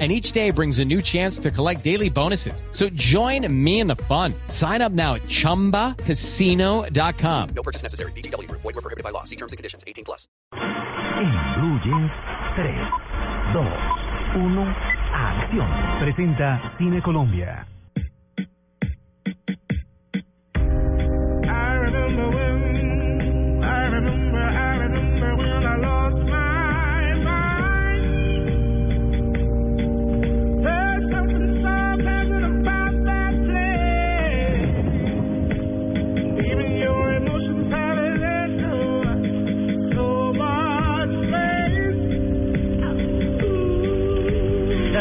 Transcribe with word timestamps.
And 0.00 0.10
each 0.10 0.32
day 0.32 0.50
brings 0.50 0.80
a 0.80 0.84
new 0.84 1.00
chance 1.00 1.38
to 1.38 1.52
collect 1.52 1.84
daily 1.84 2.10
bonuses. 2.10 2.64
So 2.72 2.88
join 2.88 3.46
me 3.64 3.78
in 3.78 3.86
the 3.86 3.94
fun. 3.94 4.34
Sign 4.48 4.82
up 4.82 4.90
now 4.90 5.14
at 5.14 5.22
chumbacasino.com. 5.22 7.48
No 7.54 7.62
purchase 7.62 7.84
necessary. 7.84 8.10
BGW. 8.12 8.50
Void 8.50 8.64
were 8.64 8.72
prohibited 8.72 9.04
by 9.04 9.10
law. 9.10 9.22
See 9.22 9.36
terms 9.36 9.52
and 9.52 9.56
conditions. 9.56 9.84
18 9.86 10.04
plus. 10.04 10.26
En 10.52 11.30
Blue 11.54 11.78
Jeans, 11.84 12.10
3, 12.56 12.74
2, 13.54 13.60
1, 14.42 14.74
acción. 15.14 15.70
Presenta 16.00 16.74
Cine 16.76 17.00
Colombia. 17.02 17.68
I 21.46 21.74
remember 21.86 22.30
when, 22.30 22.53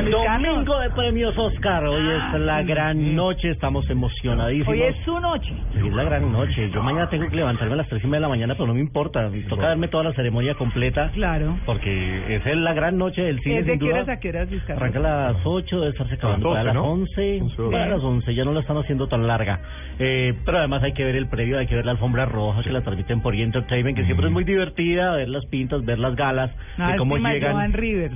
Domingo 0.02 0.80
de 0.80 0.90
premios 0.90 1.38
Oscar. 1.38 1.86
Hoy 1.86 2.02
es 2.10 2.40
la 2.42 2.64
gran 2.64 3.16
noche. 3.16 3.52
Estamos 3.52 3.88
emocionadísimos. 3.92 4.68
Hoy 4.74 4.82
es 4.82 4.96
su 5.06 5.20
noche. 5.20 5.54
Sí, 5.74 5.88
es 5.88 5.94
la 5.94 6.04
gran 6.04 6.32
noche. 6.32 6.72
Yo 6.72 6.82
mañana 6.82 7.10
tengo 7.10 7.30
que 7.30 7.36
levantarme 7.36 7.74
a 7.74 7.78
las 7.78 7.88
tres 7.88 8.04
y 8.04 8.08
media 8.08 8.18
de 8.18 8.22
la 8.22 8.30
mañana, 8.30 8.56
pero 8.56 8.66
no 8.68 8.74
me 8.74 8.80
importa. 8.80 9.30
Toca 9.50 9.68
darme 9.68 9.88
toda 9.90 10.06
la 10.06 10.14
ceremonia 10.14 10.56
completa. 10.56 11.12
Claro. 11.14 11.58
Porque 11.68 12.36
es 12.36 12.44
la 12.58 12.74
gran 12.74 12.98
noche 12.98 13.22
del 13.22 13.40
cine, 13.42 13.60
¿Es 13.60 13.66
de 13.68 13.74
sin 13.74 13.80
qué 13.82 13.86
duda. 13.86 13.96
horas 13.98 14.10
a 14.10 14.20
qué 14.20 14.30
horas? 14.30 14.50
Arranca 14.70 14.98
a 15.00 15.02
las 15.02 15.36
8, 15.44 15.80
debe 15.80 15.92
estarse 15.92 16.16
acabando 16.16 16.50
A 16.50 16.54
para 16.54 16.64
las 16.64 16.74
las 16.76 16.84
12, 16.84 16.88
¿no? 16.88 16.94
11. 17.04 17.42
Once, 17.44 17.72
Para 17.72 17.88
las 17.88 18.02
11, 18.04 18.34
ya 18.36 18.46
no 18.46 18.54
la 18.54 18.60
están 18.62 18.78
haciendo 18.78 19.08
tan 19.08 19.28
larga. 19.28 19.60
Eh, 20.00 20.34
pero 20.44 20.58
además 20.58 20.82
hay 20.82 20.94
que 20.94 21.04
ver 21.04 21.16
el 21.16 21.28
previo, 21.28 21.60
hay 21.60 21.68
que 21.68 21.76
ver 21.76 21.86
la 21.86 21.92
alfombra 21.92 22.26
roja 22.26 22.64
que 22.64 22.72
la 22.72 22.82
transmiten 22.82 23.22
por 23.22 23.36
E! 23.36 23.44
Entertainment, 23.44 23.96
que 23.96 24.06
siempre 24.06 24.26
es 24.26 24.32
muy 24.34 24.44
divertida, 24.44 25.12
ver 25.16 25.30
las 25.30 25.46
pintas, 25.46 25.86
ver 25.86 26.00
las 26.00 26.16
galas, 26.16 26.50
No, 26.78 26.88
de 26.92 26.98
cómo 26.98 27.16
estima 27.16 27.34
llegan. 27.34 27.52
Joan 27.54 27.74
Rivers. 27.74 28.16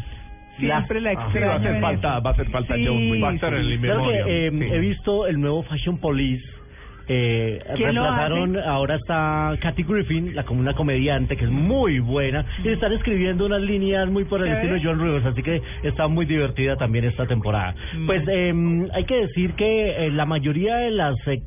Siempre 0.58 1.02
la 1.02 1.12
Ah, 1.12 1.14
sí, 1.32 1.38
extraño. 1.38 1.48
va 1.48 1.54
a 1.54 1.58
hacer 1.58 1.82
falta, 1.82 2.20
va 2.20 2.30
a 2.30 2.34
hacer 2.34 2.50
falta 2.50 2.76
Sí, 2.76 2.86
John 2.86 3.12
Wick. 3.12 3.24
Va 3.24 3.30
a 3.30 3.34
estar 3.34 3.54
en 3.54 3.60
el 3.66 3.80
Claro 3.80 4.04
que 4.10 4.48
eh, 4.48 4.52
Sí. 4.52 4.64
he 4.74 4.80
visto 4.80 5.28
el 5.28 5.40
nuevo 5.40 5.64
Fashion 5.64 5.98
Police. 6.00 6.46
Eh, 7.10 7.60
¿Quién 7.78 7.96
lo 7.96 8.02
reemplazaron, 8.04 8.58
ahora 8.58 8.96
está 8.96 9.54
Kathy 9.62 9.84
Griffin, 9.84 10.36
la 10.36 10.44
como 10.44 10.60
una 10.60 10.74
comediante 10.74 11.38
que 11.38 11.46
es 11.46 11.50
muy 11.50 12.00
buena, 12.00 12.44
y 12.66 12.68
están 12.68 12.92
escribiendo 12.92 13.46
unas 13.46 13.62
líneas 13.62 14.10
muy 14.10 14.26
por 14.26 14.46
el 14.46 14.52
estilo 14.52 14.74
de 14.74 14.84
John 14.84 15.00
Rivers, 15.00 15.26
así 15.26 15.42
que 15.42 15.62
está 15.84 16.10
muy 16.10 16.26
divertida 16.26 16.76
también 16.76 17.06
esta 17.06 17.26
temporada. 17.26 17.74
Mm. 17.96 18.06
Pues 18.08 18.24
eh, 18.28 18.54
hay 18.94 19.06
que 19.06 19.16
decir 19.22 19.54
que 19.54 20.06
eh, 20.08 20.12
la 20.12 20.26
mayoría 20.26 20.76
de 20.76 20.92
las 20.92 21.16
eh, 21.30 21.42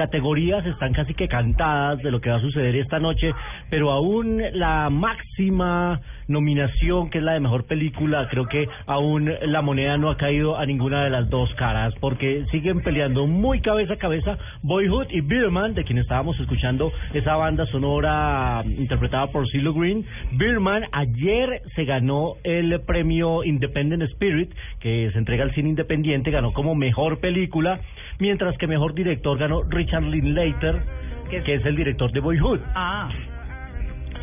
categorías 0.00 0.64
están 0.64 0.94
casi 0.94 1.12
que 1.12 1.28
cantadas 1.28 1.98
de 1.98 2.10
lo 2.10 2.22
que 2.22 2.30
va 2.30 2.36
a 2.36 2.40
suceder 2.40 2.74
esta 2.74 2.98
noche, 2.98 3.34
pero 3.68 3.90
aún 3.90 4.40
la 4.54 4.88
máxima 4.88 6.00
nominación, 6.26 7.10
que 7.10 7.18
es 7.18 7.24
la 7.24 7.34
de 7.34 7.40
mejor 7.40 7.66
película, 7.66 8.26
creo 8.30 8.46
que 8.46 8.66
aún 8.86 9.30
la 9.42 9.60
moneda 9.60 9.98
no 9.98 10.08
ha 10.08 10.16
caído 10.16 10.56
a 10.56 10.64
ninguna 10.64 11.04
de 11.04 11.10
las 11.10 11.28
dos 11.28 11.52
caras, 11.56 11.92
porque 12.00 12.46
siguen 12.50 12.80
peleando 12.80 13.26
muy 13.26 13.60
cabeza 13.60 13.94
a 13.94 13.96
cabeza 13.96 14.38
Boyhood 14.62 15.08
y 15.10 15.20
Birdman, 15.20 15.74
de 15.74 15.84
quien 15.84 15.98
estábamos 15.98 16.40
escuchando 16.40 16.90
esa 17.12 17.36
banda 17.36 17.66
sonora 17.66 18.64
interpretada 18.64 19.26
por 19.26 19.50
CeeLo 19.50 19.74
Green. 19.74 20.06
Birdman 20.32 20.84
ayer 20.92 21.60
se 21.74 21.84
ganó 21.84 22.36
el 22.42 22.80
premio 22.86 23.44
Independent 23.44 24.04
Spirit, 24.04 24.50
que 24.78 25.10
se 25.12 25.18
entrega 25.18 25.44
al 25.44 25.52
cine 25.52 25.68
independiente, 25.68 26.30
ganó 26.30 26.54
como 26.54 26.74
mejor 26.74 27.20
película, 27.20 27.80
mientras 28.18 28.56
que 28.56 28.66
mejor 28.66 28.94
director 28.94 29.36
ganó 29.36 29.62
Richard 29.64 29.89
Linklater, 29.98 30.80
que 31.30 31.54
es 31.54 31.64
el 31.64 31.76
director 31.76 32.10
de 32.12 32.20
Boyhood. 32.20 32.60
Ah, 32.74 33.08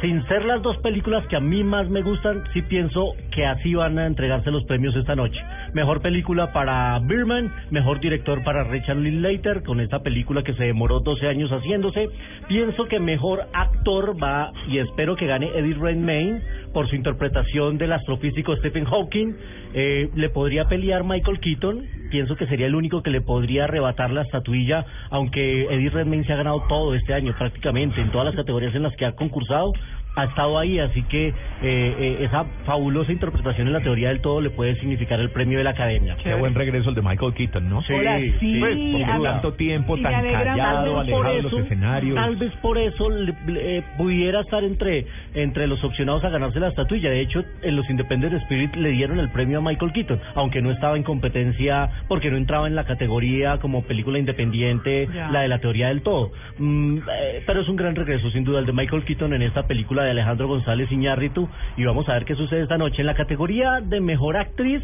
Sin 0.02 0.26
ser 0.28 0.46
las 0.46 0.62
dos 0.62 0.78
películas 0.78 1.26
que 1.28 1.36
a 1.36 1.40
mí 1.40 1.64
más 1.64 1.90
me 1.90 2.02
gustan, 2.02 2.44
sí 2.54 2.62
pienso 2.62 3.14
que 3.32 3.46
así 3.46 3.74
van 3.74 3.98
a 3.98 4.06
entregarse 4.06 4.52
los 4.52 4.64
premios 4.66 4.96
esta 4.96 5.16
noche. 5.16 5.40
Mejor 5.78 6.02
película 6.02 6.52
para 6.54 6.98
Birdman, 6.98 7.54
mejor 7.70 8.00
director 8.00 8.44
para 8.44 8.64
Richard 8.64 8.98
Linklater, 8.98 9.62
con 9.62 9.80
esta 9.80 10.00
película 10.00 10.42
que 10.42 10.56
se 10.56 10.64
demoró 10.64 11.02
12 11.02 11.28
años 11.28 11.52
haciéndose. 11.52 12.10
Pienso 12.48 12.86
que 12.86 13.00
mejor 13.00 13.48
actor 13.54 14.18
va, 14.20 14.52
y 14.68 14.80
espero 14.80 15.16
que 15.16 15.28
gane 15.28 15.52
Eddie 15.56 15.76
Redmayne 15.76 16.42
por 16.74 16.90
su 16.90 16.96
interpretación 16.96 17.78
del 17.78 17.94
astrofísico 17.94 18.56
Stephen 18.56 18.86
Hawking. 18.86 19.36
Eh, 19.76 20.10
le 20.16 20.30
podría 20.30 20.66
pelear 20.66 21.04
Michael 21.04 21.40
Keaton, 21.40 21.86
pienso 22.10 22.36
que 22.36 22.48
sería 22.48 22.66
el 22.66 22.74
único 22.74 23.04
que 23.04 23.12
le 23.12 23.22
podría 23.22 23.66
arrebatar 23.66 24.10
la 24.10 24.24
estatuilla, 24.24 24.84
aunque 25.12 25.66
Eddie 25.66 25.92
Redmayne 25.92 26.26
se 26.26 26.34
ha 26.34 26.38
ganado 26.38 26.64
todo 26.68 26.96
este 26.96 27.14
año 27.14 27.36
prácticamente, 27.38 28.02
en 28.02 28.12
todas 28.12 28.26
las 28.26 28.36
categorías 28.36 28.74
en 28.74 28.82
las 28.82 28.96
que 28.96 29.06
ha 29.06 29.12
concursado, 29.12 29.74
ha 30.18 30.26
estado 30.26 30.58
ahí, 30.58 30.80
así 30.80 31.04
que 31.04 31.28
eh, 31.28 31.34
eh, 31.62 32.18
esa 32.22 32.44
fabulosa 32.66 33.12
interpretación 33.12 33.68
en 33.68 33.74
la 33.74 33.82
teoría 33.82 34.10
del 34.10 34.20
todo 34.20 34.42
le 34.42 34.50
puede 34.50 34.76
significar 34.76 35.20
el 35.20 35.30
premio 35.30 35.58
de 35.60 35.64
la 35.64 35.70
academia. 35.70 36.18
Qué 36.24 36.34
buen 36.34 36.56
regreso 36.56 36.90
el 36.90 36.96
de 36.96 37.02
Michael 37.04 37.34
Keaton, 37.34 37.70
¿no? 37.70 37.82
Sí, 37.84 37.94
Hola, 37.94 38.20
sí, 38.40 38.60
Pues, 38.60 38.78
por 39.14 39.24
tanto 39.24 39.54
tiempo, 39.54 39.98
tan 40.00 40.24
callado, 40.32 41.00
alejado 41.00 41.34
de 41.36 41.42
los 41.44 41.54
escenarios. 41.54 42.16
Tal 42.16 42.36
vez 42.36 42.52
por 42.62 42.78
eso 42.78 43.10
le- 43.10 43.34
le- 43.48 43.78
eh, 43.78 43.84
pudiera 43.98 44.42
estar 44.42 44.64
entre 44.64 45.06
entre 45.36 45.68
los 45.68 45.84
opcionados 45.84 46.24
a 46.24 46.30
ganarse 46.30 46.60
la 46.60 46.70
estatuilla. 46.70 47.10
De 47.10 47.22
hecho, 47.22 47.44
en 47.62 47.76
los 47.76 47.88
Independent 47.90 48.34
Spirit 48.42 48.76
le 48.76 48.90
dieron 48.90 49.20
el 49.20 49.30
premio 49.30 49.60
a 49.60 49.62
Michael 49.62 49.92
Keaton, 49.92 50.20
aunque 50.36 50.62
no 50.62 50.72
estaba 50.72 50.98
en 50.98 51.04
competencia 51.04 51.90
porque 52.08 52.32
no 52.32 52.38
entraba 52.38 52.68
en 52.68 52.76
la 52.76 52.86
categoría 52.86 53.60
como 53.60 53.84
película 53.84 54.18
independiente, 54.20 55.08
Ya. 55.14 55.30
la 55.30 55.42
de 55.42 55.48
la 55.48 55.60
teoría 55.60 55.88
del 55.90 56.02
todo. 56.02 56.32
Mm, 56.58 56.98
eh, 56.98 57.44
pero 57.46 57.62
es 57.62 57.70
un 57.70 57.76
gran 57.76 57.96
regreso, 57.96 58.30
sin 58.32 58.44
duda, 58.44 58.60
el 58.60 58.66
de 58.66 58.74
Michael 58.74 59.04
Keaton 59.04 59.34
en 59.34 59.42
esta 59.44 59.68
película 59.68 60.04
de 60.08 60.12
Alejandro 60.12 60.48
González 60.48 60.92
Iñárritu. 60.92 61.48
Y 61.76 61.84
vamos 61.84 62.08
a 62.10 62.14
ver 62.14 62.26
qué 62.26 62.36
sucede 62.36 62.62
esta 62.62 62.78
noche. 62.78 63.02
En 63.02 63.06
la 63.06 63.16
categoría 63.16 63.82
de 63.82 64.00
mejor 64.00 64.38
actriz, 64.38 64.82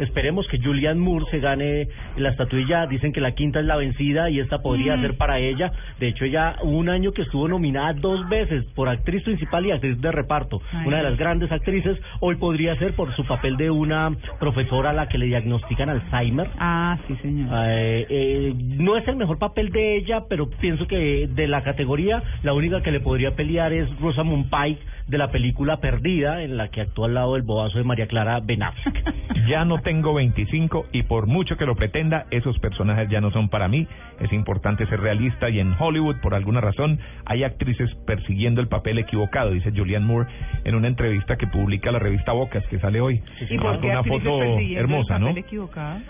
Esperemos 0.00 0.46
que 0.48 0.58
Julianne 0.58 1.00
Moore 1.00 1.26
se 1.30 1.40
gane 1.40 1.88
la 2.16 2.30
estatuilla. 2.30 2.86
Dicen 2.86 3.12
que 3.12 3.20
la 3.20 3.32
quinta 3.32 3.60
es 3.60 3.66
la 3.66 3.76
vencida 3.76 4.30
y 4.30 4.40
esta 4.40 4.58
podría 4.58 5.00
ser 5.00 5.16
para 5.16 5.38
ella. 5.38 5.72
De 5.98 6.08
hecho, 6.08 6.24
ella 6.24 6.56
un 6.62 6.88
año 6.88 7.12
que 7.12 7.22
estuvo 7.22 7.48
nominada 7.48 7.92
dos 7.94 8.28
veces 8.28 8.64
por 8.74 8.88
actriz 8.88 9.22
principal 9.22 9.66
y 9.66 9.72
actriz 9.72 10.00
de 10.00 10.12
reparto. 10.12 10.60
Ay. 10.72 10.86
Una 10.86 10.98
de 10.98 11.02
las 11.04 11.18
grandes 11.18 11.50
actrices. 11.52 11.98
Hoy 12.20 12.36
podría 12.36 12.76
ser 12.76 12.94
por 12.94 13.14
su 13.14 13.24
papel 13.24 13.56
de 13.56 13.70
una 13.70 14.10
profesora 14.38 14.90
a 14.90 14.92
la 14.92 15.08
que 15.08 15.18
le 15.18 15.26
diagnostican 15.26 15.88
Alzheimer. 15.88 16.48
Ah, 16.58 16.98
sí, 17.06 17.16
señor. 17.22 17.48
Eh, 17.68 18.06
eh, 18.08 18.54
no 18.56 18.96
es 18.96 19.06
el 19.08 19.16
mejor 19.16 19.38
papel 19.38 19.70
de 19.70 19.96
ella, 19.96 20.24
pero 20.28 20.48
pienso 20.48 20.86
que 20.86 21.28
de 21.28 21.46
la 21.48 21.62
categoría 21.62 22.22
la 22.42 22.52
única 22.52 22.82
que 22.82 22.90
le 22.90 23.00
podría 23.00 23.34
pelear 23.34 23.72
es 23.72 23.88
Rosamund 24.00 24.50
Pike 24.50 24.80
de 25.06 25.18
la 25.18 25.30
película 25.30 25.78
Perdida, 25.78 26.42
en 26.42 26.56
la 26.56 26.68
que 26.68 26.80
actúa 26.80 27.06
al 27.06 27.14
lado 27.14 27.34
del 27.34 27.42
bobazo 27.42 27.78
de 27.78 27.84
María 27.84 28.06
Clara 28.06 28.40
Ben 28.40 28.62
Affleck. 28.62 29.14
Ya 29.48 29.64
no 29.64 29.78
tengo 29.86 30.14
25 30.14 30.86
y 30.92 31.04
por 31.04 31.28
mucho 31.28 31.56
que 31.56 31.64
lo 31.64 31.76
pretenda, 31.76 32.26
esos 32.32 32.58
personajes 32.58 33.08
ya 33.08 33.20
no 33.20 33.30
son 33.30 33.48
para 33.48 33.68
mí. 33.68 33.86
Es 34.18 34.32
importante 34.32 34.84
ser 34.86 34.98
realista 34.98 35.48
y 35.48 35.60
en 35.60 35.74
Hollywood, 35.78 36.16
por 36.20 36.34
alguna 36.34 36.60
razón, 36.60 36.98
hay 37.24 37.44
actrices 37.44 37.88
persiguiendo 38.04 38.60
el 38.60 38.66
papel 38.66 38.98
equivocado, 38.98 39.52
dice 39.52 39.70
Julianne 39.70 40.04
Moore 40.04 40.28
en 40.64 40.74
una 40.74 40.88
entrevista 40.88 41.36
que 41.36 41.46
publica 41.46 41.92
la 41.92 42.00
revista 42.00 42.32
Bocas, 42.32 42.66
que 42.66 42.80
sale 42.80 43.00
hoy. 43.00 43.22
¿Y 43.48 43.58
por 43.58 43.80
qué 43.80 43.86
una 43.86 44.02
foto 44.02 44.42
hermosa, 44.76 45.14
el 45.14 45.20
¿no? 45.22 45.26
papel 45.28 45.44
equivocado? 45.44 46.00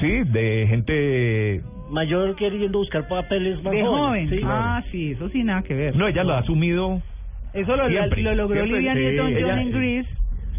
Sí, 0.00 0.20
de 0.26 0.66
gente... 0.68 1.60
Mayor 1.90 2.36
queriendo 2.36 2.78
buscar 2.78 3.08
papeles 3.08 3.60
más 3.64 3.72
De 3.72 3.82
joven. 3.82 3.98
jóvenes, 4.28 4.30
sí. 4.30 4.40
ah, 4.44 4.82
sí, 4.92 5.10
eso 5.12 5.28
sí, 5.30 5.42
nada 5.42 5.62
que 5.62 5.74
ver. 5.74 5.96
No, 5.96 6.06
ella 6.06 6.22
lo 6.22 6.34
ha 6.34 6.38
asumido 6.38 7.02
Eso 7.52 7.74
lo, 7.74 7.88
siempre, 7.88 8.22
lo 8.22 8.34
logró 8.36 8.62
Olivia 8.62 8.92
sí, 8.94 9.00
Newton-John 9.00 9.36
ella- 9.36 9.60
en 9.62 9.70
Grease. 9.72 10.08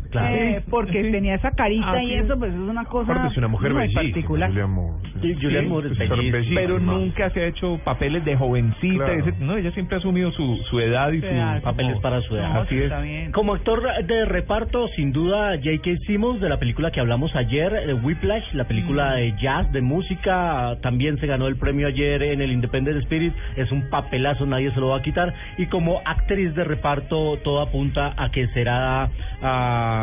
Claro. 0.10 0.36
Eh, 0.36 0.64
porque 0.70 1.04
tenía 1.12 1.36
esa 1.36 1.52
carita 1.52 1.92
Ah, 1.92 2.04
y 2.04 2.14
eso, 2.16 2.38
pues 2.38 2.52
es 2.54 2.60
una 2.60 2.86
cosa 2.86 3.12
Aparte 3.12 3.32
es 3.32 3.38
una 3.38 3.48
mujer 3.48 3.72
muy 3.74 3.82
bellísima, 3.82 4.02
particular. 4.04 4.50
Julianne 4.50 4.74
Moore. 4.74 4.98
Sí, 5.22 5.36
Moore 5.68 5.90
es 5.92 6.32
bellísima. 6.32 6.62
Pero 6.62 6.80
nunca 6.80 7.30
se 7.32 7.42
ha 7.42 7.46
hecho 7.48 7.80
papeles 7.84 8.26
de 8.26 8.36
jovencita. 8.36 9.06
Claro. 9.06 9.14
ese- 9.26 9.34
no, 9.40 9.58
ella 9.58 9.72
siempre 9.72 9.96
ha 9.96 10.00
asumido 10.00 10.32
su, 10.32 10.58
su 10.70 10.80
edad 10.80 11.12
y 11.12 11.22
su... 11.22 11.28
Claro. 11.28 11.62
Papeles 11.62 12.00
para 12.00 12.22
su 12.22 12.36
edad. 12.36 12.54
No, 12.54 12.62
Así 12.62 12.76
sí, 12.76 12.84
es. 12.84 13.32
Como 13.34 13.54
actor 13.54 13.84
de 14.06 14.26
reparto, 14.26 14.88
sin 14.96 15.12
duda, 15.12 15.56
J.K. 15.58 15.92
Simmons, 16.08 16.42
de 16.42 16.50
la 16.50 16.58
película 16.58 16.92
que 16.92 17.00
hablamos 17.00 17.36
ayer, 17.36 17.72
eh, 17.88 17.94
Whiplash, 17.94 18.54
la 18.54 18.64
película 18.66 19.14
de 19.14 19.36
jazz, 19.40 19.72
de 19.72 19.82
música, 19.82 20.78
también 20.82 21.20
se 21.20 21.28
ganó 21.28 21.48
el 21.48 21.58
premio 21.58 21.88
ayer 21.88 22.24
en 22.24 22.42
el 22.42 22.52
Independent 22.52 22.98
Spirit, 23.04 23.34
es 23.58 23.72
un 23.72 23.90
papelazo, 23.90 24.46
nadie 24.46 24.72
se 24.72 24.80
lo 24.80 24.90
va 24.90 24.98
a 24.98 25.02
quitar, 25.02 25.34
y 25.58 25.68
como 25.68 26.02
actriz 26.06 26.56
de 26.56 26.64
reparto, 26.64 27.38
todo 27.44 27.62
apunta 27.62 28.14
a 28.18 28.32
que 28.32 28.48
será 28.50 29.10
ah, 29.42 29.99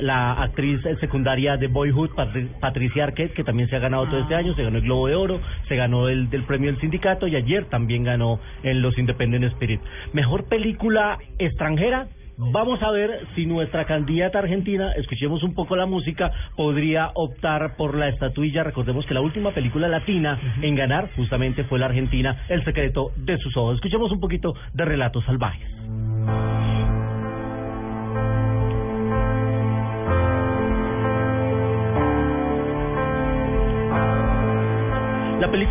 la 0.00 0.32
actriz 0.42 0.80
secundaria 1.00 1.56
de 1.56 1.66
Boyhood, 1.68 2.10
Patri- 2.10 2.48
Patricia 2.60 3.04
Arquette, 3.04 3.34
que 3.34 3.44
también 3.44 3.68
se 3.68 3.76
ha 3.76 3.80
ganado 3.80 4.06
todo 4.06 4.20
este 4.20 4.34
año, 4.34 4.54
se 4.54 4.62
ganó 4.62 4.78
el 4.78 4.84
Globo 4.84 5.06
de 5.06 5.14
Oro, 5.14 5.40
se 5.68 5.76
ganó 5.76 6.08
el 6.08 6.30
del 6.30 6.44
premio 6.44 6.70
del 6.70 6.80
sindicato, 6.80 7.26
y 7.26 7.36
ayer 7.36 7.66
también 7.66 8.04
ganó 8.04 8.40
en 8.62 8.82
los 8.82 8.96
Independent 8.98 9.44
Spirit. 9.52 9.80
Mejor 10.12 10.48
película 10.48 11.18
extranjera, 11.38 12.06
Vamos 12.42 12.82
a 12.82 12.90
ver 12.90 13.10
si 13.34 13.44
nuestra 13.44 13.84
candidata 13.84 14.38
argentina, 14.38 14.92
escuchemos 14.92 15.42
un 15.42 15.52
poco 15.54 15.76
la 15.76 15.84
música, 15.84 16.30
podría 16.56 17.10
optar 17.12 17.76
por 17.76 17.94
la 17.94 18.08
estatuilla. 18.08 18.64
Recordemos 18.64 19.04
que 19.04 19.12
la 19.12 19.20
última 19.20 19.50
película 19.50 19.88
latina 19.88 20.40
en 20.62 20.74
ganar 20.74 21.10
justamente 21.16 21.64
fue 21.64 21.78
la 21.78 21.84
argentina, 21.86 22.44
El 22.48 22.64
secreto 22.64 23.10
de 23.16 23.36
sus 23.36 23.54
ojos. 23.58 23.74
Escuchemos 23.74 24.10
un 24.10 24.20
poquito 24.20 24.54
de 24.72 24.84
relatos 24.86 25.22
salvajes. 25.26 25.79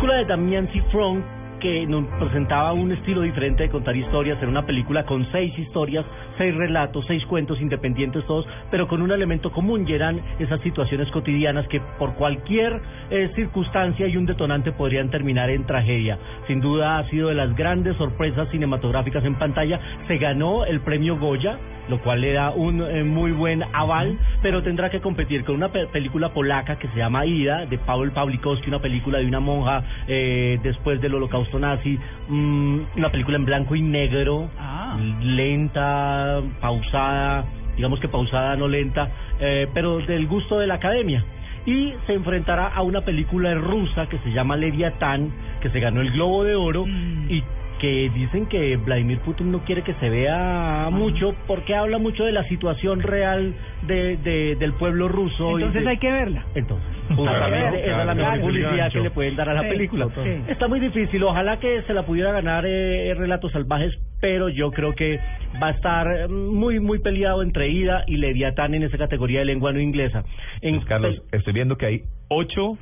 Película 0.00 0.18
de 0.20 0.24
Damian 0.24 0.66
Cifron 0.72 1.39
que 1.60 1.86
nos 1.86 2.04
presentaba 2.18 2.72
un 2.72 2.90
estilo 2.92 3.22
diferente 3.22 3.62
de 3.64 3.68
contar 3.68 3.94
historias, 3.96 4.38
era 4.38 4.48
una 4.50 4.66
película 4.66 5.04
con 5.04 5.26
seis 5.30 5.56
historias, 5.58 6.04
seis 6.38 6.54
relatos, 6.54 7.04
seis 7.06 7.24
cuentos 7.26 7.60
independientes 7.60 8.24
todos, 8.26 8.46
pero 8.70 8.88
con 8.88 9.02
un 9.02 9.12
elemento 9.12 9.52
común 9.52 9.84
y 9.86 9.92
eran 9.92 10.20
esas 10.38 10.60
situaciones 10.62 11.08
cotidianas 11.10 11.68
que 11.68 11.80
por 11.98 12.14
cualquier 12.14 12.80
eh, 13.10 13.30
circunstancia 13.36 14.08
y 14.08 14.16
un 14.16 14.26
detonante 14.26 14.72
podrían 14.72 15.10
terminar 15.10 15.50
en 15.50 15.64
tragedia. 15.66 16.18
Sin 16.46 16.60
duda 16.60 16.98
ha 16.98 17.08
sido 17.10 17.28
de 17.28 17.34
las 17.34 17.54
grandes 17.54 17.96
sorpresas 17.96 18.48
cinematográficas 18.50 19.24
en 19.24 19.34
pantalla. 19.36 19.78
Se 20.08 20.16
ganó 20.18 20.64
el 20.64 20.80
premio 20.80 21.16
Goya 21.18 21.58
lo 21.88 21.98
cual 22.02 22.20
le 22.20 22.34
da 22.34 22.52
un 22.52 22.80
eh, 22.82 23.02
muy 23.02 23.32
buen 23.32 23.64
aval, 23.72 24.16
pero 24.42 24.62
tendrá 24.62 24.90
que 24.90 25.00
competir 25.00 25.42
con 25.42 25.56
una 25.56 25.70
pe- 25.72 25.88
película 25.88 26.28
polaca 26.32 26.78
que 26.78 26.86
se 26.88 26.96
llama 26.98 27.26
Ida, 27.26 27.66
de 27.66 27.78
Paweł 27.78 28.12
Pawlikowski, 28.12 28.68
una 28.68 28.78
película 28.78 29.18
de 29.18 29.26
una 29.26 29.40
monja 29.40 29.82
eh, 30.06 30.60
después 30.62 31.00
del 31.00 31.16
holocausto 31.16 31.49
nazi, 31.58 31.98
mm, 32.28 32.78
una 32.96 33.10
película 33.10 33.36
en 33.36 33.44
blanco 33.44 33.74
y 33.74 33.82
negro, 33.82 34.48
Ah. 34.58 34.96
lenta, 35.22 36.40
pausada, 36.60 37.44
digamos 37.76 38.00
que 38.00 38.08
pausada, 38.08 38.56
no 38.56 38.68
lenta, 38.68 39.10
eh, 39.40 39.66
pero 39.74 39.98
del 39.98 40.26
gusto 40.26 40.58
de 40.58 40.66
la 40.66 40.74
academia. 40.74 41.24
Y 41.66 41.92
se 42.06 42.14
enfrentará 42.14 42.68
a 42.68 42.82
una 42.82 43.02
película 43.02 43.54
rusa 43.54 44.06
que 44.08 44.18
se 44.18 44.32
llama 44.32 44.56
Leviatán, 44.56 45.30
que 45.60 45.68
se 45.70 45.80
ganó 45.80 46.00
el 46.00 46.10
Globo 46.12 46.44
de 46.44 46.54
Oro 46.56 46.86
Mm. 46.86 47.30
y 47.30 47.42
que 47.80 48.10
dicen 48.14 48.46
que 48.46 48.76
Vladimir 48.76 49.18
Putin 49.20 49.50
no 49.50 49.60
quiere 49.64 49.82
que 49.82 49.94
se 49.94 50.10
vea 50.10 50.88
mucho 50.92 51.34
porque 51.46 51.74
habla 51.74 51.98
mucho 51.98 52.24
de 52.24 52.32
la 52.32 52.44
situación 52.44 53.00
real 53.00 53.54
de, 53.82 54.16
de- 54.18 54.56
del 54.56 54.74
pueblo 54.74 55.08
ruso. 55.08 55.52
y 55.58 55.62
Entonces 55.62 55.84
de- 55.84 55.90
hay 55.90 55.96
que 55.98 56.12
verla. 56.12 56.44
Entonces, 56.54 56.86
Claro, 57.08 57.16
justamente 57.16 57.80
esa 57.80 58.00
es 58.00 58.06
la 58.06 58.14
mejor 58.14 58.32
claro, 58.34 58.46
publicidad 58.46 58.92
que 58.92 59.00
le 59.00 59.10
pueden 59.10 59.34
dar 59.36 59.48
a 59.48 59.54
la 59.54 59.62
Sí, 59.62 59.68
película. 59.68 60.08
sí. 60.22 60.42
Está 60.48 60.68
muy 60.68 60.78
difícil, 60.78 61.22
ojalá 61.24 61.58
que 61.58 61.82
se 61.82 61.94
la 61.94 62.04
pudiera 62.04 62.30
ganar 62.32 62.64
eh, 62.66 63.12
Relatos 63.16 63.50
Salvajes, 63.52 63.92
pero 64.20 64.48
yo 64.48 64.70
creo 64.70 64.94
que 64.94 65.18
va 65.60 65.68
a 65.68 65.70
estar 65.70 66.06
eh, 66.06 66.28
muy, 66.28 66.78
muy 66.80 66.98
peleado 67.00 67.42
entre 67.42 67.68
Ida 67.68 68.04
y 68.06 68.16
Leviatán 68.18 68.74
en 68.74 68.82
esa 68.84 68.98
categoría 68.98 69.40
de 69.40 69.46
lengua 69.46 69.72
no 69.72 69.80
inglesa. 69.80 70.22
En 70.60 70.76
Pues, 70.76 70.86
Carlos, 70.86 71.22
estoy 71.32 71.52
viendo 71.54 71.76
que 71.76 71.86
hay 71.86 72.00
ocho 72.28 72.76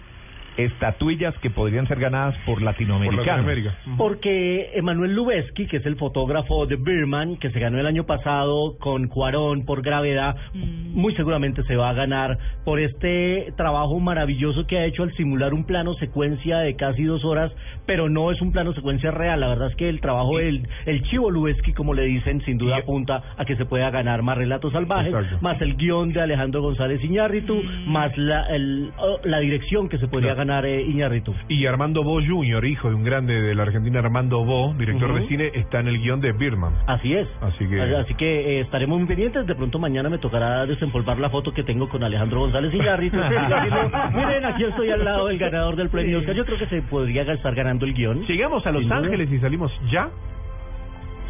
estatuillas 0.58 1.34
que 1.38 1.50
podrían 1.50 1.87
ser 1.87 1.99
ganadas 2.00 2.34
por 2.44 2.56
Por 2.56 2.62
latinoamericanos. 2.62 3.26
Latinoamérica. 3.26 3.75
Porque 3.96 4.70
Emanuel 4.75 5.14
Lubezki, 5.14 5.66
que 5.66 5.76
es 5.78 5.87
el 5.87 5.94
fotógrafo 5.96 6.66
de 6.66 6.75
Birman, 6.76 7.37
que 7.37 7.50
se 7.50 7.60
ganó 7.60 7.78
el 7.78 7.87
año 7.87 8.05
pasado 8.05 8.76
con 8.78 9.06
Cuarón 9.06 9.64
por 9.64 9.82
gravedad, 9.82 10.34
muy 10.55 11.14
seguramente 11.14 11.62
se 11.62 11.76
va 11.76 11.90
a 11.90 11.93
ganar 11.93 12.37
por 12.64 12.81
este 12.81 13.52
trabajo 13.56 14.00
maravilloso 14.00 14.66
que 14.66 14.78
ha 14.78 14.84
hecho 14.84 15.05
al 15.05 15.12
simular 15.14 15.55
un 15.55 15.64
plano 15.64 15.94
secuencia 15.94 16.58
de 16.58 16.75
casi 16.75 17.05
dos 17.05 17.25
horas, 17.25 17.52
pero 17.87 18.08
no 18.08 18.32
es 18.32 18.40
un 18.43 18.50
plano 18.50 18.72
secuencia 18.75 19.12
real. 19.12 19.38
La 19.40 19.49
verdad 19.49 19.69
es 19.69 19.76
que 19.76 19.88
el 19.88 20.00
trabajo 20.00 20.38
del 20.38 20.66
el 20.87 21.02
chivo 21.05 21.31
Lubezki, 21.31 21.72
como 21.72 21.94
le 21.94 22.02
dicen, 22.02 22.43
sin 22.44 22.58
duda 22.58 22.78
apunta 22.78 23.22
a 23.37 23.44
que 23.44 23.55
se 23.55 23.64
pueda 23.64 23.90
ganar 23.90 24.22
más 24.22 24.37
relatos 24.37 24.72
salvajes, 24.72 25.14
Exacto. 25.14 25.38
más 25.40 25.60
el 25.62 25.76
guion 25.76 26.12
de 26.12 26.20
Alejandro 26.22 26.62
González 26.62 27.02
Iñárritu, 27.05 27.62
más 27.87 28.16
la, 28.19 28.46
el- 28.49 28.90
oh, 28.99 29.20
la 29.22 29.38
dirección 29.38 29.88
que 29.88 29.99
se 29.99 30.08
podría 30.08 30.34
Claro. 30.34 30.38
ganar 30.38 30.48
eh, 30.65 30.83
Iñárritu. 30.83 31.35
Y 31.49 31.67
Armando 31.67 32.03
Bo 32.03 32.21
Jr., 32.23 32.65
hijo 32.65 32.89
de 32.89 32.95
un 32.95 33.05
grande 33.05 33.41
de 33.41 33.55
la 33.55 33.62
Argentina, 33.62 33.99
Armando 34.00 34.45
Bo, 34.45 34.75
director 34.75 35.15
de 35.21 35.27
cine, 35.29 35.50
está 35.55 35.81
en 35.81 35.89
el 35.89 35.99
guion 36.00 36.21
de 36.21 36.33
Birman. 36.33 36.75
Así 36.87 37.15
es. 37.15 37.29
Así 37.41 37.67
que- 37.69 37.81
Así 37.97 38.15
que 38.15 38.59
eh, 38.59 38.61
estaremos 38.61 38.99
muy 38.99 39.06
pendientes. 39.06 39.47
De 39.47 39.55
pronto 39.55 39.79
mañana 39.79 40.09
me 40.09 40.19
tocará 40.19 40.67
desempolvar 40.67 41.19
la 41.19 41.31
foto 41.31 41.53
que 41.53 41.62
tengo 41.62 41.89
con 41.89 42.03
Alejandro 42.03 42.41
González 42.41 42.73
Iñárritu. 42.75 43.17
Miren, 44.15 44.45
aquí 44.45 44.65
estoy 44.65 44.91
al 44.91 45.05
lado 45.05 45.27
del 45.29 45.39
ganador 45.39 45.77
del 45.77 45.89
premio 45.91 46.19
Oscar. 46.19 46.35
Yo 46.35 46.45
creo 46.45 46.59
que 46.59 46.67
se 46.67 46.83
podría 46.83 47.23
estar 47.23 47.55
ganando 47.55 47.85
el 47.87 47.94
guion. 47.94 48.25
Llegamos 48.27 48.67
a 48.67 48.73
Los. 48.73 48.89
Ángeles 48.91 49.31
y 49.31 49.39
salimos 49.39 49.71
ya. 49.91 50.09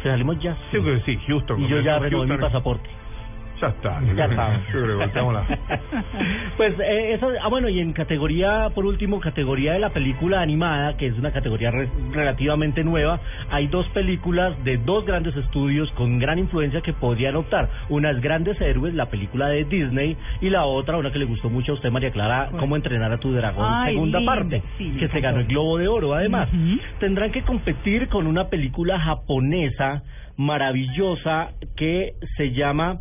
Salimos 0.03 0.39
ya. 0.39 0.55
Sí, 0.71 0.77
sí, 1.05 1.19
Houston. 1.27 1.61
Y 1.61 1.67
yo 1.67 1.81
ya 1.81 1.99
renové 1.99 2.25
mi 2.27 2.37
pasaporte. 2.37 2.89
Ya 3.61 3.67
está. 3.67 4.01
Ya 4.15 4.25
está. 4.25 4.61
Yo 4.73 4.83
creo 4.83 4.97
que. 4.99 5.03
Pues 6.57 6.73
eh, 6.79 7.13
eso, 7.13 7.29
ah 7.41 7.47
bueno, 7.47 7.69
y 7.69 7.79
en 7.79 7.93
categoría, 7.93 8.69
por 8.75 8.85
último, 8.85 9.19
categoría 9.19 9.73
de 9.73 9.79
la 9.79 9.91
película 9.91 10.41
animada, 10.41 10.97
que 10.97 11.07
es 11.07 11.17
una 11.17 11.31
categoría 11.31 11.71
re- 11.71 11.89
relativamente 12.11 12.83
nueva, 12.83 13.19
hay 13.49 13.67
dos 13.67 13.87
películas 13.89 14.61
de 14.65 14.77
dos 14.77 15.05
grandes 15.05 15.35
estudios 15.37 15.89
con 15.91 16.19
gran 16.19 16.37
influencia 16.39 16.81
que 16.81 16.91
podrían 16.93 17.35
optar. 17.37 17.69
Una 17.89 18.11
es 18.11 18.19
Grandes 18.21 18.59
Héroes, 18.59 18.93
la 18.93 19.05
película 19.07 19.47
de 19.47 19.63
Disney, 19.65 20.17
y 20.41 20.49
la 20.49 20.65
otra, 20.65 20.97
una 20.97 21.11
que 21.11 21.19
le 21.19 21.25
gustó 21.25 21.49
mucho 21.49 21.71
a 21.71 21.75
usted, 21.75 21.89
María 21.91 22.11
Clara, 22.11 22.49
Cómo 22.59 22.75
entrenar 22.75 23.11
a 23.13 23.17
tu 23.19 23.31
dragón, 23.33 23.65
Ay, 23.69 23.93
segunda 23.93 24.19
parte, 24.25 24.61
sí, 24.77 24.91
que 24.99 25.07
se 25.07 25.19
ganó 25.21 25.39
el 25.39 25.45
Globo 25.47 25.77
de 25.77 25.87
Oro, 25.87 26.13
además. 26.13 26.49
Tendrán 26.99 27.31
que 27.31 27.43
competir 27.43 28.09
con 28.09 28.27
una 28.27 28.49
película 28.49 28.99
japonesa 28.99 30.03
maravillosa 30.37 31.49
que 31.77 32.13
se 32.37 32.51
llama 32.51 32.99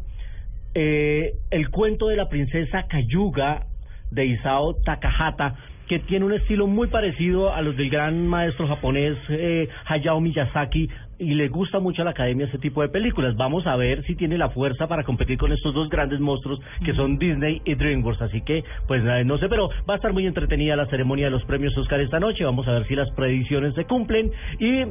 eh, 0.80 1.34
El 1.50 1.70
cuento 1.70 2.06
de 2.06 2.14
la 2.14 2.28
princesa 2.28 2.84
Cayuga 2.86 3.66
de 4.12 4.26
Isao 4.26 4.76
Takahata, 4.84 5.56
que 5.88 5.98
tiene 5.98 6.24
un 6.24 6.32
estilo 6.32 6.68
muy 6.68 6.86
parecido 6.86 7.52
a 7.52 7.60
los 7.62 7.76
del 7.76 7.90
gran 7.90 8.28
maestro 8.28 8.68
japonés 8.68 9.16
eh, 9.28 9.68
Hayao 9.86 10.20
Miyazaki 10.20 10.88
y 11.18 11.34
le 11.34 11.48
gusta 11.48 11.80
mucho 11.80 12.02
a 12.02 12.04
la 12.04 12.12
academia 12.12 12.46
ese 12.46 12.58
tipo 12.58 12.82
de 12.82 12.90
películas. 12.90 13.34
Vamos 13.34 13.66
a 13.66 13.74
ver 13.74 14.04
si 14.04 14.14
tiene 14.14 14.38
la 14.38 14.50
fuerza 14.50 14.86
para 14.86 15.02
competir 15.02 15.36
con 15.36 15.50
estos 15.50 15.74
dos 15.74 15.88
grandes 15.88 16.20
monstruos 16.20 16.60
que 16.84 16.94
son 16.94 17.18
Disney 17.18 17.60
y 17.64 17.74
DreamWorks. 17.74 18.22
Así 18.22 18.42
que, 18.42 18.62
pues 18.86 19.02
no 19.26 19.36
sé, 19.38 19.48
pero 19.48 19.70
va 19.88 19.94
a 19.94 19.96
estar 19.96 20.12
muy 20.12 20.28
entretenida 20.28 20.76
la 20.76 20.86
ceremonia 20.86 21.24
de 21.24 21.32
los 21.32 21.44
premios 21.44 21.76
Oscar 21.76 21.98
esta 22.00 22.20
noche. 22.20 22.44
Vamos 22.44 22.68
a 22.68 22.72
ver 22.72 22.86
si 22.86 22.94
las 22.94 23.10
predicciones 23.16 23.74
se 23.74 23.84
cumplen 23.84 24.30
y 24.60 24.84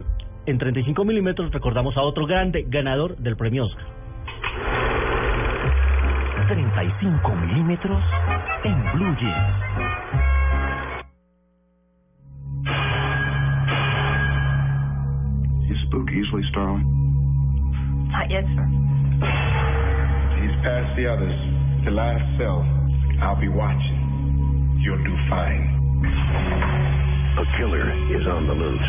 en 0.48 0.58
35 0.58 1.06
milímetros 1.06 1.50
recordamos 1.53 1.96
a 1.96 2.01
otro 2.01 2.25
grande 2.25 2.65
ganador 2.67 3.15
del 3.15 3.38
premio 3.38 3.67
Oscar. 3.67 3.97
35 6.48 7.36
milímetros 7.36 8.04
en 8.63 8.84
Blue 8.94 9.16
Jeans. 9.20 9.68
Spook 15.88 16.10
easily, 16.12 16.44
Starling. 16.51 16.84
Not 18.12 18.30
yet, 18.30 18.44
sir. 18.56 18.68
He's 20.39 20.56
past 20.63 20.96
the 20.96 21.08
others. 21.08 21.36
The 21.86 21.92
last 21.92 22.24
cell. 22.38 22.63
I'll 23.22 23.39
be 23.39 23.48
watching. 23.48 24.80
You'll 24.84 25.04
do 25.04 25.16
fine. 25.30 25.63
A 27.38 27.46
killer 27.58 27.88
is 28.20 28.27
on 28.27 28.48
the 28.48 28.54
loose. 28.54 28.82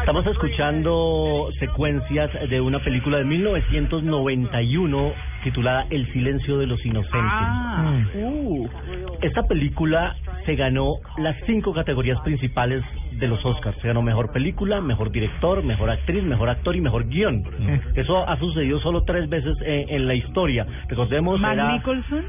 Estamos 0.00 0.26
escuchando 0.26 1.48
secuencias 1.58 2.30
de 2.48 2.60
una 2.60 2.78
película 2.80 3.18
de 3.18 3.24
1991 3.24 5.12
titulada 5.42 5.86
El 5.90 6.10
silencio 6.12 6.58
de 6.58 6.66
los 6.66 6.84
inocentes. 6.84 7.20
Ah, 7.20 8.02
uh. 8.14 8.68
Esta 9.22 9.42
película 9.42 10.16
se 10.46 10.54
ganó 10.56 10.94
las 11.18 11.36
cinco 11.46 11.72
categorías 11.74 12.18
principales 12.20 12.82
de 13.12 13.26
los 13.28 13.44
Oscars. 13.44 13.76
Se 13.82 13.88
ganó 13.88 14.02
mejor 14.02 14.32
película, 14.32 14.80
mejor 14.80 15.10
director, 15.10 15.62
mejor 15.62 15.90
actriz, 15.90 16.22
mejor 16.24 16.48
actor 16.48 16.74
y 16.76 16.80
mejor 16.80 17.06
guion. 17.08 17.42
Eso 17.94 18.28
ha 18.28 18.38
sucedido 18.38 18.80
solo 18.80 19.02
tres 19.04 19.28
veces 19.28 19.54
en, 19.64 19.88
en 19.90 20.06
la 20.06 20.14
historia. 20.14 20.66
Recordemos, 20.88 21.38
Mac 21.40 21.52
era- 21.54 21.72
Nicholson. 21.72 22.24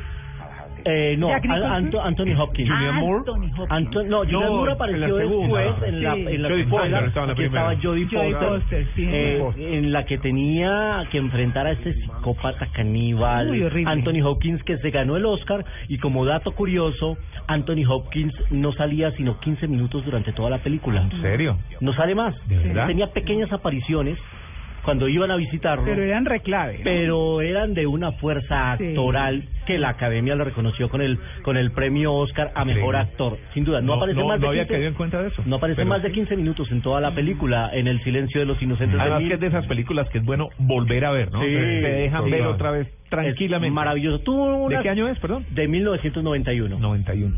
Eh, 0.86 1.16
no. 1.18 1.30
Anto- 1.30 2.02
Anthony 2.02 2.34
Hopkins. 2.38 2.70
Moore. 2.70 3.20
Anthony 3.20 3.52
Hopkins. 3.58 3.72
Anto- 3.72 4.04
no, 4.04 4.18
Julianne 4.20 4.46
No, 4.46 4.52
Moore 4.54 4.72
en 4.72 4.76
apareció 4.76 5.08
la 5.08 5.18
segunda. 5.24 5.60
después 5.62 5.90
en 5.90 6.04
la, 6.04 6.16
Sí. 6.16 6.26
en 6.28 6.42
la 6.42 6.50
Jodie 6.50 6.64
secuela. 6.64 6.84
Foster 6.90 7.08
estaba 7.08 7.24
en 7.26 7.30
la 7.30 7.36
primera. 7.36 7.62
estaba 7.72 7.82
Jodie 7.84 8.06
Jodie 8.12 8.32
Foster, 8.34 8.50
Foster, 8.50 8.88
sí. 8.96 9.06
eh, 9.10 9.44
en 9.58 9.92
la 9.92 10.06
que 10.06 10.18
tenía 10.18 11.04
que 11.12 11.18
enfrentar 11.18 11.68
a 11.68 11.72
este 11.72 11.94
psicópata 11.94 12.68
caníbal. 12.74 13.72
Anthony 13.86 14.22
Hopkins 14.24 14.64
que 14.64 14.78
se 14.78 14.90
ganó 14.92 15.16
el 15.18 15.26
Oscar 15.26 15.66
y 15.88 15.98
como 15.98 16.26
dato 16.26 16.52
curioso 16.54 17.18
Anthony 17.48 17.84
Hopkins 17.88 18.34
no 18.52 18.72
salía 18.74 19.12
sino 19.12 19.40
15 19.40 19.68
minutos 19.68 20.04
durante 20.06 20.32
toda 20.34 20.50
la 20.50 20.60
película. 20.60 21.02
¿En 21.02 21.22
serio? 21.22 21.58
No 21.80 21.94
sale 21.94 22.16
más. 22.16 22.36
¿De 22.48 22.58
verdad? 22.58 22.88
Tenía 22.88 23.08
pequeñas 23.08 23.52
apariciones 23.52 24.18
cuando 24.84 25.08
iban 25.08 25.32
a 25.32 25.36
visitarlo 25.36 25.86
Pero 25.86 26.04
eran 26.04 26.26
reclave. 26.26 26.78
¿no? 26.80 26.84
pero 26.84 27.42
eran 27.42 27.74
de 27.74 27.86
una 27.88 28.12
fuerza 28.14 28.78
Sí. 28.78 28.86
actoral 28.88 29.44
que 29.66 29.78
la 29.78 29.90
academia 29.90 30.36
lo 30.36 30.44
reconoció 30.44 30.90
con 30.90 31.02
el 31.02 31.20
con 31.44 31.56
el 31.58 31.72
premio 31.72 32.14
Oscar 32.14 32.52
a 32.56 32.66
mejor 32.66 32.96
Increíble. 32.96 32.98
actor 33.00 33.38
sin 33.54 33.64
duda 33.64 33.80
no, 33.82 33.94
aparece 33.94 34.20
no, 34.20 34.28
más 34.28 34.40
de 34.40 34.46
no 34.46 34.50
había 34.50 34.64
15 34.64 34.74
caído 34.74 34.88
en 34.90 34.94
cuenta 34.96 35.22
de 35.22 35.28
eso. 35.30 35.44
no 35.46 35.56
aparece 35.58 35.78
Pero 35.78 35.90
más 35.90 36.02
de 36.02 36.10
sí. 36.10 36.16
15 36.16 36.36
minutos 36.36 36.72
en 36.72 36.82
toda 36.82 37.00
la 37.02 37.14
película 37.14 37.70
en 37.74 37.88
el 37.88 38.02
silencio 38.04 38.40
de 38.42 38.46
los 38.48 38.62
inocentes 38.62 38.96
de 38.98 39.02
Además 39.02 39.20
mil. 39.20 39.28
que 39.30 39.34
es 39.36 39.40
de 39.40 39.48
esas 39.48 39.66
películas 39.68 40.10
que 40.10 40.18
es 40.18 40.26
bueno 40.26 40.50
volver 40.58 41.06
a 41.06 41.12
ver, 41.12 41.32
¿no? 41.32 41.42
Sí, 41.42 41.48
Te 41.48 41.92
dejan 41.92 42.30
ver 42.30 42.42
otra 42.48 42.72
vez 42.72 42.88
tranquilamente. 43.12 43.74
maravilloso 43.74 44.20
tuvo 44.24 44.68
¿De 44.70 44.80
qué 44.82 44.90
año 44.90 45.08
es, 45.08 45.20
perdón? 45.20 45.46
de 45.52 45.68
1991 45.68 46.80
91. 46.80 47.36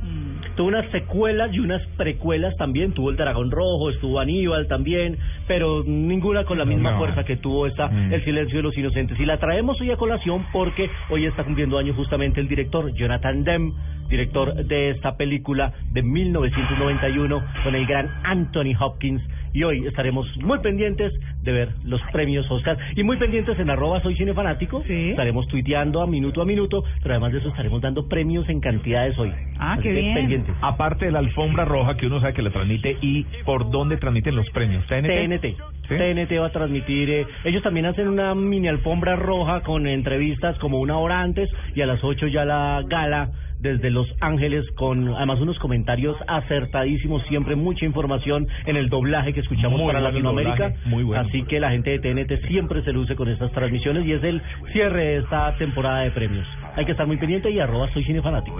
Tuvo 0.56 0.68
unas 0.68 0.90
secuelas 0.92 1.52
y 1.54 1.60
unas 1.60 1.82
precuelas 1.98 2.56
también. 2.58 2.94
Tuvo 2.94 3.10
el 3.10 3.16
Dragón 3.18 3.50
Rojo, 3.50 3.90
estuvo 3.90 4.20
Aníbal 4.20 4.68
también, 4.68 5.18
pero 5.48 5.84
ninguna 5.84 6.44
con 6.46 6.58
la 6.60 6.66
misma 6.66 6.92
No. 6.92 6.98
fuerza 7.00 7.24
que 7.24 7.38
tuvo 7.38 7.66
esta 7.66 7.88
Mm. 7.88 8.14
El 8.14 8.24
Silencio 8.24 8.58
de 8.58 8.64
los 8.64 8.78
Inocentes. 8.78 9.20
Y 9.20 9.26
la 9.26 9.38
traemos 9.38 9.80
hoy 9.82 9.90
a 9.92 9.98
colación 9.98 10.46
porque 10.54 10.90
hoy 11.10 11.26
está 11.26 11.44
cumpliendo 11.44 11.78
años 11.80 11.96
justamente 11.96 12.40
el 12.40 12.48
director 12.48 12.94
Jonathan 12.94 13.44
Demme, 13.44 13.74
director 14.10 14.54
de 14.54 14.92
esta 14.92 15.18
película 15.18 15.74
de 15.92 16.02
1991 16.02 17.44
con 17.64 17.76
el 17.76 17.86
gran 17.86 18.10
Anthony 18.24 18.76
Hopkins. 18.80 19.22
Y 19.54 19.64
hoy 19.64 19.86
estaremos 19.86 20.26
muy 20.38 20.60
pendientes 20.60 21.14
de 21.44 21.52
ver 21.52 21.70
los 21.84 22.02
premios 22.12 22.50
Oscar 22.50 22.76
y 22.96 23.04
muy 23.04 23.18
pendientes 23.18 23.58
en 23.60 23.70
arroba 23.70 24.02
soy 24.02 24.16
cinefanático. 24.16 24.84
Sí. 24.88 25.12
Estaremos 25.12 25.48
tuiteando 25.48 26.02
a 26.02 26.08
minuto 26.08 26.42
a 26.42 26.46
minuto, 26.46 26.84
pero 27.04 27.14
además 27.14 27.34
de 27.34 27.40
eso 27.40 27.50
estaremos 27.50 27.80
dando 27.82 28.08
premios 28.08 28.50
en 28.50 28.60
cantidades 28.60 29.18
hoy. 29.20 29.32
Ah, 29.60 29.74
Así 29.74 29.84
qué 29.84 29.92
bien. 29.92 30.16
pendientes. 30.16 30.56
Aparte 30.62 31.06
de 31.06 31.12
la 31.12 31.20
alfombra 31.20 31.66
roja 31.66 31.96
que 31.98 32.08
uno 32.08 32.20
sabe 32.20 32.34
que 32.34 32.42
le 32.42 32.50
transmite 32.50 32.98
y 33.02 33.26
por 33.46 33.70
dónde 33.70 33.98
transmiten 33.98 34.36
los 34.36 34.50
premios. 34.50 34.86
TNT. 34.88 35.08
TNT. 35.08 35.46
¿Sí? 35.88 35.96
TNT 35.96 36.40
va 36.40 36.48
a 36.48 36.52
transmitir. 36.52 37.10
eh, 37.10 37.28
ellos 37.44 37.62
también 37.62 37.86
hacen 37.86 38.08
una 38.08 38.34
mini 38.36 38.68
alfombra 38.68 39.16
roja 39.16 39.62
con 39.62 39.88
entrevistas 39.88 40.58
como 40.60 40.80
una 40.80 40.98
hora 40.98 41.22
antes 41.22 41.50
y 41.76 41.82
a 41.82 41.86
las 41.86 42.04
8 42.04 42.28
ya 42.28 42.46
la 42.46 42.82
gala 42.88 43.32
desde 43.64 43.90
Los 43.90 44.08
Ángeles 44.20 44.70
con 44.76 45.16
además 45.16 45.40
unos 45.40 45.58
comentarios 45.58 46.18
acertadísimos, 46.28 47.24
siempre 47.24 47.56
mucha 47.56 47.86
información 47.86 48.46
en 48.66 48.76
el 48.76 48.90
doblaje 48.90 49.34
que 49.34 49.40
escuchamos 49.40 49.80
Muy 49.80 49.88
para 49.88 50.02
Latinoamérica. 50.02 50.70
doblaje, 50.70 50.90
muy 50.90 51.04
bueno. 51.04 51.26
Así 51.26 51.44
que 51.44 51.62
la 51.62 51.72
gente 51.72 51.98
de 51.98 52.00
TNT 52.00 52.46
siempre 52.48 52.84
se 52.84 52.92
luce 52.92 53.16
con 53.16 53.30
estas 53.30 53.52
transmisiones 53.54 54.06
y 54.06 54.12
es 54.12 54.24
el 54.24 54.42
cierre 54.74 55.04
de 55.06 55.18
esta 55.18 55.56
temporada 55.56 56.02
de 56.02 56.12
premios. 56.12 56.46
Hay 56.76 56.86
que 56.86 56.92
estar 56.92 57.08
muy 57.08 57.18
pendiente 57.18 57.50
y 57.52 57.60
arroba 57.60 57.90
soy 57.94 58.04
cinefanático. 58.04 58.58